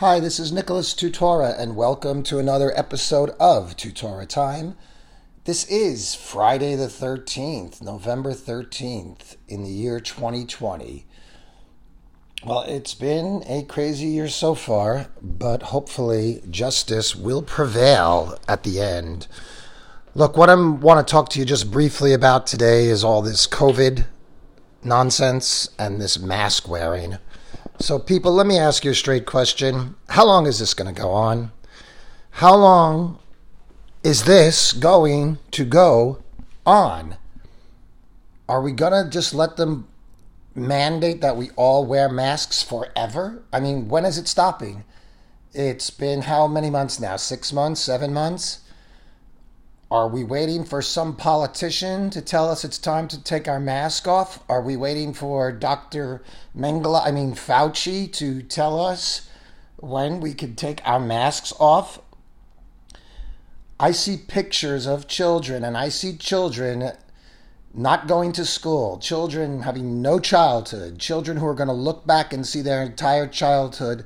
Hi, 0.00 0.18
this 0.18 0.40
is 0.40 0.50
Nicholas 0.50 0.94
Tutora, 0.94 1.54
and 1.60 1.76
welcome 1.76 2.22
to 2.22 2.38
another 2.38 2.72
episode 2.74 3.32
of 3.38 3.76
Tutora 3.76 4.26
Time. 4.26 4.74
This 5.44 5.66
is 5.66 6.14
Friday 6.14 6.74
the 6.74 6.86
13th, 6.86 7.82
November 7.82 8.30
13th, 8.30 9.36
in 9.46 9.62
the 9.62 9.68
year 9.68 10.00
2020. 10.00 11.04
Well, 12.46 12.62
it's 12.62 12.94
been 12.94 13.44
a 13.46 13.64
crazy 13.64 14.06
year 14.06 14.28
so 14.28 14.54
far, 14.54 15.08
but 15.20 15.64
hopefully 15.64 16.44
justice 16.48 17.14
will 17.14 17.42
prevail 17.42 18.38
at 18.48 18.62
the 18.62 18.80
end. 18.80 19.26
Look, 20.14 20.34
what 20.34 20.48
I 20.48 20.54
want 20.54 21.06
to 21.06 21.12
talk 21.12 21.28
to 21.28 21.38
you 21.38 21.44
just 21.44 21.70
briefly 21.70 22.14
about 22.14 22.46
today 22.46 22.86
is 22.86 23.04
all 23.04 23.20
this 23.20 23.46
COVID 23.46 24.06
nonsense 24.82 25.68
and 25.78 26.00
this 26.00 26.18
mask 26.18 26.66
wearing. 26.66 27.18
So, 27.82 27.98
people, 27.98 28.34
let 28.34 28.46
me 28.46 28.58
ask 28.58 28.84
you 28.84 28.90
a 28.90 28.94
straight 28.94 29.24
question. 29.24 29.94
How 30.10 30.26
long 30.26 30.46
is 30.46 30.58
this 30.58 30.74
going 30.74 30.94
to 30.94 31.00
go 31.00 31.12
on? 31.12 31.50
How 32.32 32.54
long 32.54 33.18
is 34.04 34.24
this 34.24 34.74
going 34.74 35.38
to 35.52 35.64
go 35.64 36.22
on? 36.66 37.16
Are 38.46 38.60
we 38.60 38.72
going 38.72 38.92
to 38.92 39.10
just 39.10 39.32
let 39.32 39.56
them 39.56 39.88
mandate 40.54 41.22
that 41.22 41.38
we 41.38 41.50
all 41.56 41.86
wear 41.86 42.10
masks 42.10 42.62
forever? 42.62 43.42
I 43.50 43.60
mean, 43.60 43.88
when 43.88 44.04
is 44.04 44.18
it 44.18 44.28
stopping? 44.28 44.84
It's 45.54 45.88
been 45.88 46.20
how 46.22 46.46
many 46.46 46.68
months 46.68 47.00
now? 47.00 47.16
Six 47.16 47.50
months? 47.50 47.80
Seven 47.80 48.12
months? 48.12 48.60
Are 49.92 50.06
we 50.06 50.22
waiting 50.22 50.64
for 50.64 50.82
some 50.82 51.16
politician 51.16 52.10
to 52.10 52.22
tell 52.22 52.48
us 52.48 52.64
it's 52.64 52.78
time 52.78 53.08
to 53.08 53.20
take 53.20 53.48
our 53.48 53.58
mask 53.58 54.06
off? 54.06 54.38
Are 54.48 54.62
we 54.62 54.76
waiting 54.76 55.12
for 55.12 55.50
Dr. 55.50 56.22
Mengele, 56.56 57.04
I 57.04 57.10
mean 57.10 57.34
Fauci, 57.34 58.12
to 58.12 58.40
tell 58.40 58.78
us 58.78 59.28
when 59.78 60.20
we 60.20 60.32
could 60.32 60.56
take 60.56 60.80
our 60.84 61.00
masks 61.00 61.52
off? 61.58 62.00
I 63.80 63.90
see 63.90 64.16
pictures 64.16 64.86
of 64.86 65.08
children, 65.08 65.64
and 65.64 65.76
I 65.76 65.88
see 65.88 66.16
children 66.16 66.92
not 67.74 68.06
going 68.06 68.30
to 68.32 68.44
school, 68.44 68.96
children 68.98 69.62
having 69.62 70.00
no 70.00 70.20
childhood, 70.20 71.00
children 71.00 71.38
who 71.38 71.46
are 71.46 71.54
going 71.54 71.66
to 71.66 71.74
look 71.74 72.06
back 72.06 72.32
and 72.32 72.46
see 72.46 72.62
their 72.62 72.80
entire 72.80 73.26
childhood 73.26 74.04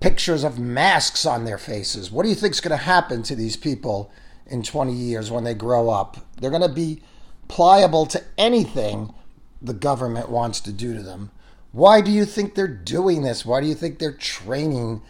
pictures 0.00 0.44
of 0.44 0.58
masks 0.58 1.24
on 1.24 1.46
their 1.46 1.56
faces. 1.56 2.10
What 2.10 2.24
do 2.24 2.28
you 2.28 2.34
think 2.34 2.52
is 2.52 2.60
going 2.60 2.76
to 2.76 2.84
happen 2.84 3.22
to 3.22 3.34
these 3.34 3.56
people 3.56 4.12
in 4.46 4.62
20 4.62 4.92
years 4.92 5.30
when 5.30 5.44
they 5.44 5.54
grow 5.54 5.90
up? 5.90 6.18
They're 6.40 6.50
going 6.50 6.62
to 6.62 6.68
be 6.68 7.02
pliable 7.48 8.06
to 8.06 8.22
anything 8.38 9.14
the 9.60 9.74
government 9.74 10.28
wants 10.28 10.60
to 10.60 10.72
do 10.72 10.94
to 10.94 11.02
them. 11.02 11.30
Why 11.72 12.00
do 12.00 12.10
you 12.10 12.24
think 12.24 12.54
they're 12.54 12.68
doing 12.68 13.22
this? 13.22 13.44
Why 13.44 13.60
do 13.60 13.66
you 13.66 13.74
think 13.74 13.98
they're 13.98 14.12
training 14.12 15.02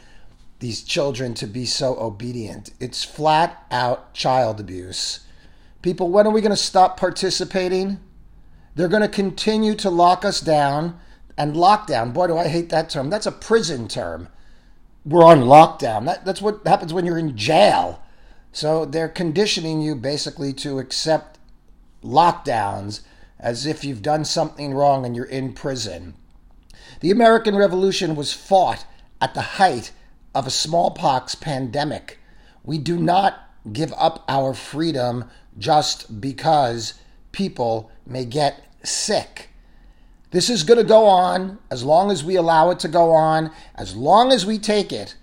these 0.58 0.82
children 0.82 1.34
to 1.34 1.46
be 1.46 1.64
so 1.64 1.96
obedient? 1.98 2.70
It's 2.80 3.04
flat 3.04 3.64
out 3.70 4.14
child 4.14 4.58
abuse. 4.60 5.20
People, 5.82 6.10
when 6.10 6.26
are 6.26 6.32
we 6.32 6.40
going 6.40 6.50
to 6.50 6.56
stop 6.56 6.98
participating? 6.98 8.00
They're 8.74 8.88
going 8.88 9.02
to 9.02 9.08
continue 9.08 9.74
to 9.76 9.90
lock 9.90 10.24
us 10.24 10.40
down 10.40 10.98
and 11.38 11.54
lockdown. 11.54 12.12
Boy, 12.12 12.26
do 12.26 12.36
I 12.36 12.48
hate 12.48 12.70
that 12.70 12.90
term. 12.90 13.10
That's 13.10 13.26
a 13.26 13.32
prison 13.32 13.88
term. 13.88 14.28
We're 15.04 15.24
on 15.24 15.42
lockdown. 15.42 16.06
That, 16.06 16.24
that's 16.24 16.42
what 16.42 16.66
happens 16.66 16.92
when 16.92 17.06
you're 17.06 17.18
in 17.18 17.36
jail. 17.36 18.02
So 18.56 18.86
they're 18.86 19.10
conditioning 19.10 19.82
you 19.82 19.94
basically 19.94 20.54
to 20.54 20.78
accept 20.78 21.38
lockdowns 22.02 23.02
as 23.38 23.66
if 23.66 23.84
you've 23.84 24.00
done 24.00 24.24
something 24.24 24.72
wrong 24.72 25.04
and 25.04 25.14
you're 25.14 25.26
in 25.26 25.52
prison. 25.52 26.14
The 27.00 27.10
American 27.10 27.54
Revolution 27.54 28.16
was 28.16 28.32
fought 28.32 28.86
at 29.20 29.34
the 29.34 29.58
height 29.60 29.92
of 30.34 30.46
a 30.46 30.50
smallpox 30.50 31.34
pandemic. 31.34 32.18
We 32.64 32.78
do 32.78 32.96
not 32.96 33.46
give 33.74 33.92
up 33.94 34.24
our 34.26 34.54
freedom 34.54 35.26
just 35.58 36.18
because 36.18 36.94
people 37.32 37.90
may 38.06 38.24
get 38.24 38.64
sick. 38.82 39.50
This 40.30 40.48
is 40.48 40.62
going 40.62 40.78
to 40.78 40.84
go 40.84 41.04
on 41.04 41.58
as 41.70 41.84
long 41.84 42.10
as 42.10 42.24
we 42.24 42.36
allow 42.36 42.70
it 42.70 42.78
to 42.78 42.88
go 42.88 43.10
on, 43.10 43.50
as 43.74 43.94
long 43.94 44.32
as 44.32 44.46
we 44.46 44.58
take 44.58 44.94
it. 44.94 45.14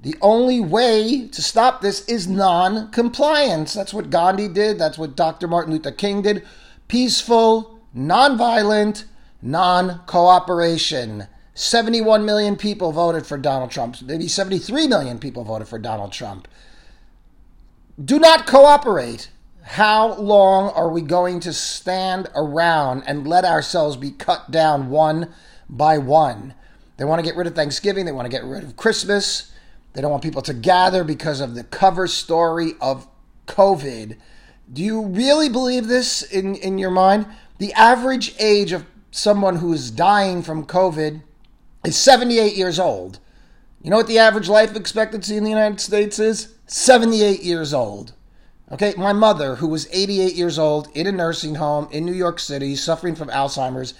The 0.00 0.16
only 0.20 0.60
way 0.60 1.28
to 1.28 1.42
stop 1.42 1.80
this 1.80 2.06
is 2.06 2.28
non 2.28 2.90
compliance. 2.90 3.72
That's 3.72 3.94
what 3.94 4.10
Gandhi 4.10 4.48
did. 4.48 4.78
That's 4.78 4.98
what 4.98 5.16
Dr. 5.16 5.48
Martin 5.48 5.72
Luther 5.72 5.92
King 5.92 6.22
did. 6.22 6.44
Peaceful, 6.88 7.80
non-violent, 7.94 9.06
non 9.40 10.00
cooperation. 10.06 11.26
71 11.54 12.24
million 12.24 12.56
people 12.56 12.92
voted 12.92 13.26
for 13.26 13.38
Donald 13.38 13.70
Trump. 13.70 14.02
Maybe 14.02 14.26
73 14.26 14.88
million 14.88 15.18
people 15.18 15.44
voted 15.44 15.68
for 15.68 15.78
Donald 15.78 16.12
Trump. 16.12 16.48
Do 18.02 18.18
not 18.18 18.46
cooperate. 18.46 19.30
How 19.62 20.14
long 20.16 20.70
are 20.70 20.90
we 20.90 21.00
going 21.00 21.40
to 21.40 21.52
stand 21.52 22.28
around 22.34 23.04
and 23.06 23.26
let 23.26 23.44
ourselves 23.44 23.96
be 23.96 24.10
cut 24.10 24.50
down 24.50 24.90
one 24.90 25.32
by 25.68 25.96
one? 25.96 26.54
They 26.96 27.04
want 27.04 27.20
to 27.20 27.24
get 27.24 27.36
rid 27.36 27.46
of 27.46 27.54
Thanksgiving. 27.54 28.04
They 28.04 28.12
want 28.12 28.26
to 28.26 28.30
get 28.30 28.44
rid 28.44 28.64
of 28.64 28.76
Christmas. 28.76 29.52
They 29.94 30.02
don't 30.02 30.10
want 30.10 30.22
people 30.22 30.42
to 30.42 30.54
gather 30.54 31.04
because 31.04 31.40
of 31.40 31.54
the 31.54 31.64
cover 31.64 32.06
story 32.06 32.72
of 32.80 33.06
COVID. 33.46 34.18
Do 34.72 34.82
you 34.82 35.06
really 35.06 35.48
believe 35.48 35.86
this 35.86 36.22
in, 36.22 36.56
in 36.56 36.78
your 36.78 36.90
mind? 36.90 37.26
The 37.58 37.72
average 37.74 38.34
age 38.38 38.72
of 38.72 38.84
someone 39.10 39.56
who 39.56 39.72
is 39.72 39.90
dying 39.90 40.42
from 40.42 40.66
COVID 40.66 41.22
is 41.84 41.96
78 41.96 42.56
years 42.56 42.78
old. 42.78 43.20
You 43.82 43.90
know 43.90 43.96
what 43.96 44.08
the 44.08 44.18
average 44.18 44.48
life 44.48 44.74
expectancy 44.74 45.36
in 45.36 45.44
the 45.44 45.50
United 45.50 45.80
States 45.80 46.18
is? 46.18 46.54
78 46.66 47.42
years 47.42 47.72
old. 47.72 48.14
Okay, 48.72 48.94
my 48.96 49.12
mother, 49.12 49.56
who 49.56 49.68
was 49.68 49.86
88 49.92 50.34
years 50.34 50.58
old 50.58 50.88
in 50.94 51.06
a 51.06 51.12
nursing 51.12 51.56
home 51.56 51.86
in 51.92 52.04
New 52.04 52.14
York 52.14 52.40
City, 52.40 52.74
suffering 52.74 53.14
from 53.14 53.28
Alzheimer's, 53.28 53.94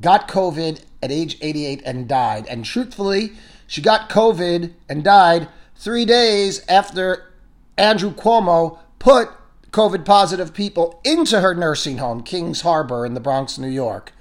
got 0.00 0.26
COVID 0.26 0.80
at 1.02 1.12
age 1.12 1.36
88 1.42 1.82
and 1.84 2.08
died. 2.08 2.46
And 2.48 2.64
truthfully, 2.64 3.34
she 3.66 3.80
got 3.80 4.08
COVID 4.08 4.72
and 4.88 5.04
died 5.04 5.48
three 5.74 6.04
days 6.04 6.64
after 6.68 7.32
Andrew 7.76 8.12
Cuomo 8.12 8.78
put 8.98 9.28
COVID 9.70 10.04
positive 10.04 10.54
people 10.54 11.00
into 11.04 11.40
her 11.40 11.54
nursing 11.54 11.98
home, 11.98 12.22
Kings 12.22 12.62
Harbor 12.62 13.04
in 13.04 13.14
the 13.14 13.20
Bronx, 13.20 13.58
New 13.58 13.68
York. 13.68 14.12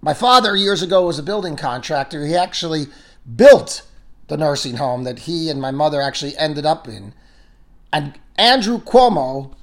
My 0.00 0.14
father, 0.14 0.54
years 0.54 0.82
ago, 0.82 1.06
was 1.06 1.18
a 1.18 1.22
building 1.22 1.56
contractor. 1.56 2.26
He 2.26 2.36
actually 2.36 2.86
built 3.34 3.82
the 4.28 4.36
nursing 4.36 4.76
home 4.76 5.04
that 5.04 5.20
he 5.20 5.48
and 5.48 5.60
my 5.60 5.70
mother 5.70 6.00
actually 6.00 6.36
ended 6.36 6.66
up 6.66 6.86
in. 6.86 7.14
And 7.92 8.18
Andrew 8.36 8.78
Cuomo 8.78 9.54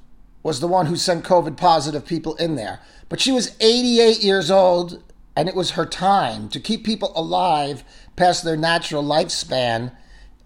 was 0.44 0.60
the 0.60 0.68
one 0.68 0.88
who 0.88 0.96
sent 0.96 1.24
COVID 1.24 1.58
positive 1.58 2.06
people 2.06 2.36
in 2.36 2.56
there. 2.56 2.80
But 3.08 3.22
she 3.22 3.32
was 3.32 3.56
88 3.60 4.24
years 4.24 4.52
old, 4.52 5.02
and 5.36 5.50
it 5.50 5.56
was 5.56 5.72
her 5.72 5.86
time 5.86 6.50
to 6.50 6.60
keep 6.60 6.84
people 6.84 7.12
alive 7.16 7.84
past 8.16 8.44
their 8.44 8.58
natural 8.58 9.04
lifespan 9.04 9.92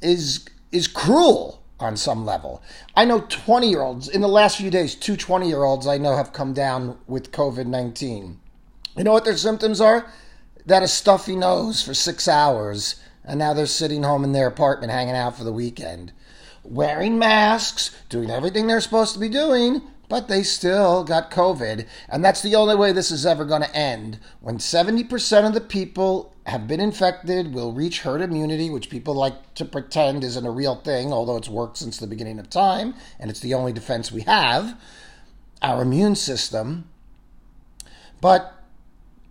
is 0.02 0.46
is 0.72 0.88
cruel 0.88 1.64
on 1.80 1.96
some 1.96 2.26
level. 2.26 2.62
I 2.96 3.06
know 3.06 3.22
20 3.22 3.70
year 3.70 3.82
olds 3.82 4.08
in 4.10 4.22
the 4.22 4.28
last 4.28 4.58
few 4.58 4.70
days, 4.70 4.96
two 4.96 5.16
20 5.16 5.48
year 5.48 5.64
olds 5.64 5.88
I 5.88 5.98
know 5.98 6.16
have 6.16 6.34
come 6.34 6.54
down 6.54 6.98
with 7.08 7.32
COVID 7.32 7.66
19. 7.66 8.40
You 8.98 9.04
know 9.04 9.14
what 9.14 9.26
their 9.26 9.38
symptoms 9.38 9.80
are? 9.80 10.12
That 10.66 10.84
a 10.84 10.88
stuffy 10.88 11.36
nose 11.36 11.82
for 11.82 11.94
six 11.94 12.28
hours, 12.28 12.96
and 13.24 13.40
now 13.40 13.54
they're 13.54 13.66
sitting 13.66 14.04
home 14.04 14.24
in 14.24 14.34
their 14.34 14.48
apartment 14.48 14.92
hanging 14.92 15.16
out 15.16 15.38
for 15.38 15.44
the 15.44 15.54
weekend. 15.54 16.12
Wearing 16.64 17.18
masks, 17.18 17.96
doing 18.10 18.30
everything 18.30 18.68
they're 18.68 18.82
supposed 18.82 19.14
to 19.14 19.20
be 19.20 19.30
doing, 19.30 19.82
but 20.10 20.28
they 20.28 20.44
still 20.44 21.04
got 21.06 21.32
COVID. 21.32 21.88
And 22.10 22.26
that's 22.26 22.42
the 22.42 22.56
only 22.56 22.76
way 22.76 22.92
this 22.92 23.12
is 23.12 23.26
ever 23.26 23.46
going 23.46 23.62
to 23.62 23.76
end. 23.76 24.20
When 24.42 24.58
70% 24.58 25.48
of 25.48 25.54
the 25.54 25.62
people 25.62 26.36
have 26.48 26.68
been 26.68 26.82
infected, 26.82 27.54
will 27.54 27.72
reach 27.72 28.02
herd 28.02 28.22
immunity, 28.22 28.70
which 28.70 28.90
people 28.90 29.14
like 29.14 29.54
to 29.54 29.64
pretend 29.64 30.24
isn't 30.24 30.46
a 30.46 30.52
real 30.52 30.76
thing, 30.76 31.14
although 31.14 31.38
it's 31.38 31.48
worked 31.48 31.78
since 31.78 31.98
the 31.98 32.08
beginning 32.08 32.40
of 32.40 32.50
time, 32.50 32.96
and 33.20 33.30
it's 33.30 33.40
the 33.40 33.54
only 33.54 33.72
defense 33.72 34.12
we 34.12 34.22
have 34.22 34.76
our 35.62 35.82
immune 35.82 36.16
system. 36.16 36.90
But 38.22 38.54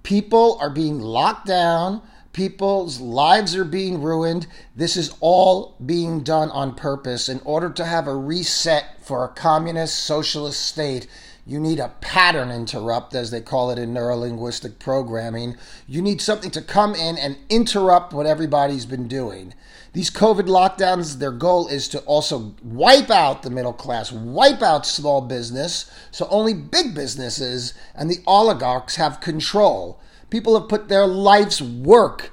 people 0.02 0.58
are 0.60 0.70
being 0.70 1.00
locked 1.00 1.46
down. 1.46 2.02
People's 2.38 3.00
lives 3.00 3.56
are 3.56 3.64
being 3.64 4.00
ruined. 4.00 4.46
This 4.76 4.96
is 4.96 5.12
all 5.18 5.74
being 5.84 6.22
done 6.22 6.52
on 6.52 6.76
purpose 6.76 7.28
in 7.28 7.40
order 7.44 7.68
to 7.70 7.84
have 7.84 8.06
a 8.06 8.14
reset 8.14 9.04
for 9.04 9.24
a 9.24 9.28
communist 9.28 9.98
socialist 9.98 10.64
state 10.64 11.08
you 11.48 11.58
need 11.58 11.80
a 11.80 11.94
pattern 12.02 12.50
interrupt, 12.50 13.14
as 13.14 13.30
they 13.30 13.40
call 13.40 13.70
it 13.70 13.78
in 13.78 13.94
neurolinguistic 13.94 14.78
programming. 14.78 15.56
You 15.86 16.02
need 16.02 16.20
something 16.20 16.50
to 16.50 16.60
come 16.60 16.94
in 16.94 17.16
and 17.16 17.38
interrupt 17.48 18.12
what 18.12 18.26
everybody's 18.26 18.84
been 18.84 19.08
doing. 19.08 19.54
These 19.94 20.10
COVID 20.10 20.42
lockdowns, 20.42 21.18
their 21.18 21.32
goal 21.32 21.66
is 21.66 21.88
to 21.88 22.00
also 22.00 22.54
wipe 22.62 23.08
out 23.08 23.42
the 23.42 23.50
middle 23.50 23.72
class, 23.72 24.12
wipe 24.12 24.60
out 24.60 24.84
small 24.84 25.22
business, 25.22 25.90
so 26.10 26.28
only 26.30 26.52
big 26.52 26.94
businesses 26.94 27.72
and 27.94 28.10
the 28.10 28.22
oligarchs 28.26 28.96
have 28.96 29.22
control. 29.22 29.98
People 30.30 30.58
have 30.58 30.68
put 30.68 30.88
their 30.88 31.06
life's 31.06 31.60
work 31.60 32.32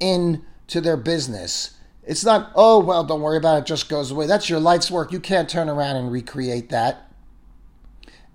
into 0.00 0.80
their 0.80 0.96
business. 0.96 1.76
It's 2.02 2.24
not, 2.24 2.52
oh, 2.54 2.78
well, 2.80 3.04
don't 3.04 3.20
worry 3.20 3.36
about 3.36 3.56
it, 3.56 3.60
it 3.60 3.66
just 3.66 3.88
goes 3.88 4.10
away. 4.10 4.26
That's 4.26 4.48
your 4.48 4.60
life's 4.60 4.90
work. 4.90 5.12
You 5.12 5.20
can't 5.20 5.48
turn 5.48 5.68
around 5.68 5.96
and 5.96 6.10
recreate 6.10 6.68
that. 6.70 7.10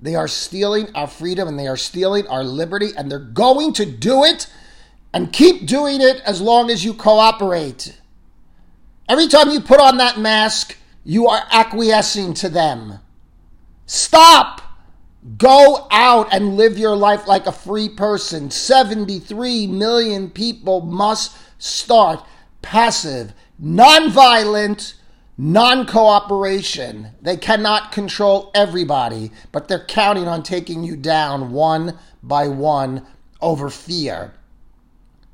They 0.02 0.16
are 0.16 0.28
stealing 0.28 0.94
our 0.96 1.08
freedom 1.08 1.48
and 1.48 1.60
they 1.60 1.68
are 1.68 1.78
stealing 1.78 2.28
our 2.28 2.44
liberty, 2.44 2.90
and 2.98 3.10
they're 3.10 3.20
going 3.20 3.74
to 3.74 3.86
do 3.86 4.24
it 4.24 4.48
and 5.14 5.32
keep 5.32 5.68
doing 5.68 6.02
it 6.02 6.22
as 6.26 6.42
long 6.42 6.70
as 6.70 6.84
you 6.84 6.94
cooperate. 6.94 7.98
Every 9.08 9.28
time 9.28 9.50
you 9.50 9.60
put 9.60 9.80
on 9.80 9.98
that 9.98 10.18
mask, 10.20 10.78
you 11.04 11.28
are 11.28 11.44
acquiescing 11.52 12.34
to 12.36 12.50
them. 12.50 13.00
Stop! 13.86 14.62
Go 15.38 15.88
out 15.92 16.34
and 16.34 16.58
live 16.58 16.80
your 16.80 16.96
life 16.96 17.28
like 17.28 17.46
a 17.46 17.52
free 17.52 17.90
person. 17.90 18.50
73 18.50 19.68
million 19.68 20.30
people 20.32 20.82
must 20.82 21.38
start 21.60 22.26
passive, 22.64 23.34
nonviolent, 23.62 24.96
non 25.38 25.86
cooperation. 25.86 27.10
They 27.22 27.38
cannot 27.38 27.92
control 27.92 28.52
everybody, 28.56 29.32
but 29.52 29.68
they're 29.68 29.86
counting 29.86 30.28
on 30.28 30.42
taking 30.42 30.84
you 30.84 30.96
down 30.96 31.52
one 31.52 32.00
by 32.24 32.48
one 32.48 33.06
over 33.42 33.70
fear. 33.70 34.34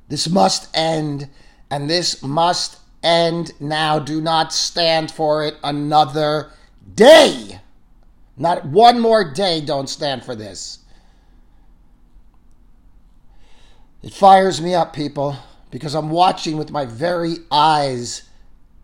This 0.10 0.30
must 0.30 0.70
end, 0.76 1.30
and 1.70 1.90
this 1.90 2.22
must 2.22 2.80
end 3.04 3.54
now. 3.60 4.00
Do 4.00 4.20
not 4.20 4.52
stand 4.52 5.12
for 5.12 5.46
it 5.46 5.56
another 5.64 6.52
day. 6.94 7.57
Not 8.38 8.66
one 8.66 9.00
more 9.00 9.34
day, 9.34 9.62
don't 9.62 9.90
stand 9.90 10.24
for 10.24 10.36
this. 10.36 10.80
It 14.04 14.14
fires 14.14 14.62
me 14.62 14.76
up, 14.76 14.94
people, 14.94 15.36
because 15.72 15.96
I'm 15.96 16.12
watching 16.12 16.58
with 16.58 16.72
my 16.72 16.86
very 16.86 17.38
eyes 17.52 18.24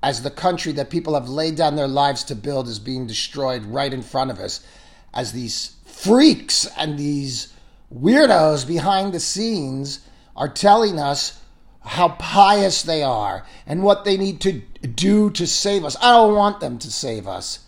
as 0.01 0.21
the 0.21 0.31
country 0.31 0.73
that 0.73 0.89
people 0.89 1.13
have 1.13 1.29
laid 1.29 1.55
down 1.55 1.75
their 1.75 1.87
lives 1.87 2.23
to 2.25 2.35
build 2.35 2.67
is 2.67 2.79
being 2.79 3.07
destroyed 3.07 3.63
right 3.65 3.93
in 3.93 4.01
front 4.01 4.31
of 4.31 4.39
us. 4.39 4.65
As 5.13 5.31
these 5.31 5.75
freaks 5.85 6.67
and 6.77 6.97
these 6.97 7.53
weirdos 7.93 8.67
behind 8.67 9.13
the 9.13 9.19
scenes 9.19 9.99
are 10.35 10.49
telling 10.49 10.99
us 10.99 11.39
how 11.81 12.09
pious 12.09 12.81
they 12.81 13.03
are 13.03 13.45
and 13.67 13.83
what 13.83 14.03
they 14.03 14.17
need 14.17 14.41
to 14.41 14.53
do 14.95 15.29
to 15.29 15.45
save 15.45 15.85
us. 15.85 15.95
I 16.01 16.11
don't 16.11 16.35
want 16.35 16.59
them 16.59 16.79
to 16.79 16.91
save 16.91 17.27
us. 17.27 17.59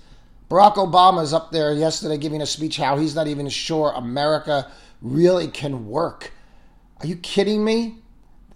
Barack 0.49 0.75
Obama 0.75 1.23
is 1.23 1.33
up 1.33 1.51
there 1.51 1.73
yesterday 1.73 2.17
giving 2.17 2.41
a 2.41 2.45
speech 2.45 2.77
how 2.77 2.97
he's 2.97 3.15
not 3.15 3.27
even 3.27 3.49
sure 3.49 3.91
America 3.95 4.69
really 5.01 5.47
can 5.47 5.87
work. 5.87 6.33
Are 6.99 7.07
you 7.07 7.15
kidding 7.15 7.65
me? 7.65 7.97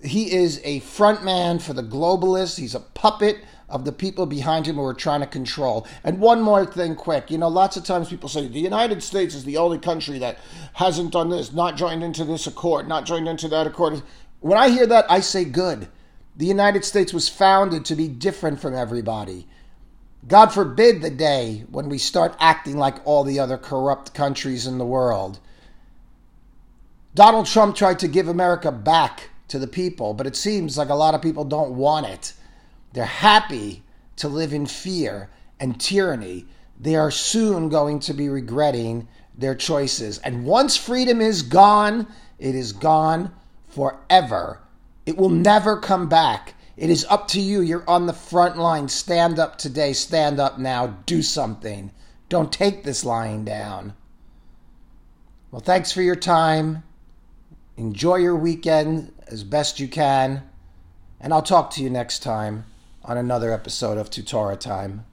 He 0.04 0.32
is 0.32 0.62
a 0.64 0.80
front 0.82 1.24
man 1.24 1.58
for 1.58 1.74
the 1.74 1.82
globalists. 1.82 2.60
He's 2.60 2.76
a 2.76 2.80
puppet 2.80 3.44
of 3.68 3.86
the 3.86 3.92
people 3.92 4.28
behind 4.28 4.68
him 4.68 4.76
who 4.76 4.84
are 4.84 4.94
trying 4.94 5.22
to 5.22 5.28
control. 5.28 5.88
And 6.04 6.20
one 6.20 6.42
more 6.42 6.64
thing, 6.64 6.96
quick. 6.96 7.32
You 7.32 7.40
know, 7.40 7.48
lots 7.48 7.76
of 7.76 7.84
times 7.84 8.10
people 8.10 8.30
say 8.30 8.48
the 8.48 8.60
United 8.60 9.02
States 9.02 9.34
is 9.34 9.44
the 9.44 9.58
only 9.58 9.80
country 9.80 10.20
that 10.20 10.38
hasn't 10.74 11.12
done 11.12 11.30
this, 11.30 11.54
not 11.54 11.76
joined 11.76 12.04
into 12.04 12.24
this 12.24 12.46
accord, 12.46 12.88
not 12.88 13.06
joined 13.06 13.28
into 13.28 13.48
that 13.50 13.66
accord. 13.66 14.02
When 14.42 14.58
I 14.58 14.70
hear 14.70 14.86
that, 14.88 15.10
I 15.10 15.22
say 15.22 15.44
good. 15.44 15.90
The 16.38 16.46
United 16.46 16.86
States 16.86 17.14
was 17.14 17.30
founded 17.30 17.84
to 17.86 17.96
be 17.96 18.08
different 18.08 18.62
from 18.62 18.76
everybody. 18.76 19.48
God 20.30 20.54
forbid 20.54 21.02
the 21.02 21.10
day 21.10 21.66
when 21.72 21.90
we 21.90 21.98
start 21.98 22.38
acting 22.40 22.78
like 22.78 23.04
all 23.04 23.24
the 23.24 23.40
other 23.40 23.58
corrupt 23.58 24.14
countries 24.14 24.68
in 24.68 24.78
the 24.78 24.86
world. 24.86 25.40
Donald 27.16 27.48
Trump 27.48 27.76
tried 27.76 27.98
to 28.00 28.08
give 28.08 28.28
America 28.28 28.72
back 28.72 29.32
to 29.48 29.58
the 29.58 29.66
people, 29.66 30.14
but 30.14 30.28
it 30.28 30.36
seems 30.36 30.78
like 30.78 30.90
a 30.90 30.96
lot 30.96 31.16
of 31.16 31.24
people 31.24 31.44
don't 31.44 31.72
want 31.72 32.06
it. 32.06 32.34
They're 32.94 33.06
happy 33.06 33.82
to 34.18 34.28
live 34.28 34.54
in 34.54 34.68
fear 34.68 35.32
and 35.60 35.82
tyranny. 35.82 36.46
They 36.80 36.96
are 36.96 37.10
soon 37.10 37.68
going 37.68 38.00
to 38.02 38.14
be 38.14 38.30
regretting 38.30 39.08
their 39.36 39.56
choices. 39.56 40.20
And 40.20 40.46
once 40.46 40.78
freedom 40.78 41.22
is 41.22 41.42
gone, 41.42 42.06
it 42.38 42.54
is 42.54 42.72
gone 42.72 43.34
forever. 43.68 44.62
It 45.08 45.18
will 45.18 45.30
never 45.30 45.78
come 45.78 46.08
back. 46.08 46.54
It 46.80 46.90
is 46.90 47.06
up 47.10 47.28
to 47.30 47.42
you. 47.42 47.60
You're 47.60 47.88
on 47.90 48.06
the 48.06 48.14
front 48.14 48.58
line. 48.58 48.88
Stand 48.88 49.38
up 49.38 49.58
today. 49.58 49.92
Stand 49.92 50.40
up 50.40 50.58
now. 50.58 50.88
Do 51.06 51.22
something. 51.22 51.92
Don't 52.30 52.54
take 52.54 52.86
this 52.86 53.04
lying 53.04 53.44
down. 53.44 53.96
Well, 55.52 55.60
thanks 55.60 55.92
for 55.92 56.02
your 56.02 56.16
time. 56.16 56.84
Enjoy 57.76 58.16
your 58.16 58.38
weekend 58.38 59.12
as 59.28 59.44
best 59.44 59.82
you 59.82 59.90
can. 59.90 60.44
And 61.20 61.34
I'll 61.34 61.42
talk 61.42 61.72
to 61.72 61.84
you 61.84 61.90
next 61.90 62.20
time 62.20 62.64
on 63.04 63.18
another 63.18 63.52
episode 63.52 63.98
of 63.98 64.10
Tutora 64.10 64.58
Time. 64.58 65.04